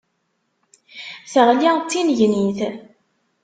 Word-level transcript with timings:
Teɣli 1.31 1.69
d 1.79 1.83
tinnegnit. 1.89 2.57